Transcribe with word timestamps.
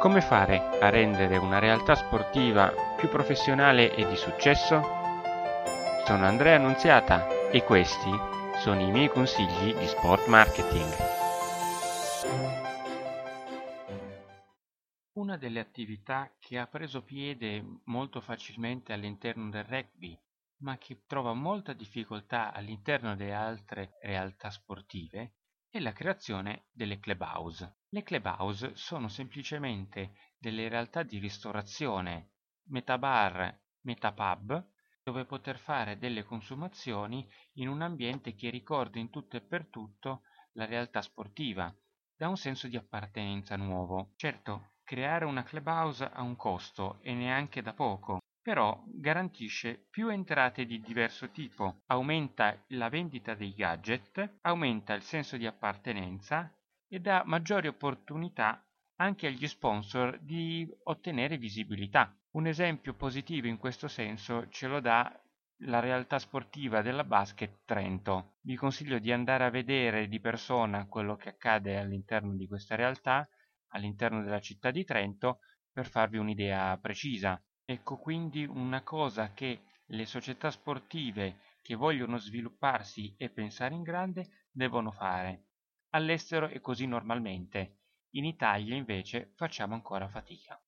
Come 0.00 0.22
fare 0.22 0.78
a 0.80 0.88
rendere 0.88 1.36
una 1.36 1.58
realtà 1.58 1.94
sportiva 1.94 2.72
più 2.96 3.10
professionale 3.10 3.94
e 3.94 4.08
di 4.08 4.16
successo? 4.16 4.80
Sono 6.06 6.24
Andrea 6.24 6.56
Annunziata 6.56 7.50
e 7.50 7.62
questi 7.64 8.10
sono 8.60 8.80
i 8.80 8.90
miei 8.90 9.08
consigli 9.10 9.74
di 9.74 9.86
sport 9.86 10.26
marketing. 10.26 10.90
Una 15.18 15.36
delle 15.36 15.60
attività 15.60 16.34
che 16.38 16.58
ha 16.58 16.66
preso 16.66 17.02
piede 17.02 17.62
molto 17.84 18.22
facilmente 18.22 18.94
all'interno 18.94 19.50
del 19.50 19.64
rugby, 19.64 20.18
ma 20.62 20.78
che 20.78 21.02
trova 21.06 21.34
molta 21.34 21.74
difficoltà 21.74 22.54
all'interno 22.54 23.16
delle 23.16 23.34
altre 23.34 23.98
realtà 24.00 24.48
sportive, 24.48 25.34
è 25.72 25.78
la 25.78 25.92
creazione 25.92 26.64
delle 26.72 26.98
clubhouse. 26.98 27.82
Le 27.90 28.02
clubhouse 28.02 28.74
sono 28.74 29.06
semplicemente 29.06 30.14
delle 30.36 30.68
realtà 30.68 31.04
di 31.04 31.18
ristorazione, 31.18 32.32
metà 32.70 32.98
bar, 32.98 33.56
metà 33.82 34.12
pub, 34.12 34.66
dove 35.00 35.24
poter 35.26 35.58
fare 35.58 35.96
delle 35.96 36.24
consumazioni 36.24 37.24
in 37.54 37.68
un 37.68 37.82
ambiente 37.82 38.34
che 38.34 38.50
ricorda 38.50 38.98
in 38.98 39.10
tutto 39.10 39.36
e 39.36 39.42
per 39.42 39.66
tutto 39.66 40.22
la 40.54 40.64
realtà 40.64 41.02
sportiva, 41.02 41.72
da 42.16 42.28
un 42.28 42.36
senso 42.36 42.66
di 42.66 42.76
appartenenza 42.76 43.54
nuovo. 43.54 44.12
Certo, 44.16 44.72
creare 44.82 45.24
una 45.24 45.44
clubhouse 45.44 46.04
ha 46.04 46.20
un 46.20 46.34
costo 46.34 46.98
e 47.00 47.14
neanche 47.14 47.62
da 47.62 47.74
poco, 47.74 48.18
però 48.42 48.82
garantisce 48.86 49.86
più 49.90 50.08
entrate 50.08 50.64
di 50.64 50.80
diverso 50.80 51.30
tipo, 51.30 51.82
aumenta 51.86 52.64
la 52.68 52.88
vendita 52.88 53.34
dei 53.34 53.54
gadget, 53.54 54.38
aumenta 54.42 54.94
il 54.94 55.02
senso 55.02 55.36
di 55.36 55.46
appartenenza 55.46 56.52
e 56.88 57.00
dà 57.00 57.22
maggiori 57.26 57.68
opportunità 57.68 58.64
anche 58.96 59.26
agli 59.26 59.46
sponsor 59.46 60.18
di 60.20 60.68
ottenere 60.84 61.36
visibilità. 61.38 62.14
Un 62.32 62.46
esempio 62.46 62.94
positivo 62.94 63.46
in 63.46 63.56
questo 63.56 63.88
senso 63.88 64.48
ce 64.48 64.68
lo 64.68 64.80
dà 64.80 65.20
la 65.64 65.80
realtà 65.80 66.18
sportiva 66.18 66.80
della 66.80 67.04
basket 67.04 67.60
Trento. 67.64 68.36
Vi 68.40 68.56
consiglio 68.56 68.98
di 68.98 69.12
andare 69.12 69.44
a 69.44 69.50
vedere 69.50 70.08
di 70.08 70.20
persona 70.20 70.86
quello 70.86 71.16
che 71.16 71.30
accade 71.30 71.76
all'interno 71.76 72.34
di 72.34 72.46
questa 72.46 72.76
realtà, 72.76 73.28
all'interno 73.68 74.22
della 74.22 74.40
città 74.40 74.70
di 74.70 74.84
Trento, 74.84 75.40
per 75.72 75.86
farvi 75.86 76.16
un'idea 76.16 76.76
precisa. 76.78 77.42
Ecco 77.70 77.98
quindi 77.98 78.44
una 78.44 78.82
cosa 78.82 79.32
che 79.32 79.62
le 79.86 80.04
società 80.04 80.50
sportive 80.50 81.38
che 81.62 81.76
vogliono 81.76 82.16
svilupparsi 82.16 83.14
e 83.16 83.30
pensare 83.30 83.76
in 83.76 83.84
grande 83.84 84.48
devono 84.50 84.90
fare. 84.90 85.44
All'estero 85.90 86.48
è 86.48 86.60
così 86.60 86.86
normalmente, 86.86 87.76
in 88.16 88.24
Italia 88.24 88.74
invece 88.74 89.30
facciamo 89.36 89.74
ancora 89.74 90.08
fatica. 90.08 90.60